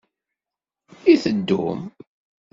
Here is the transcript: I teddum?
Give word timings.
I 1.11 1.15
teddum? 1.23 1.81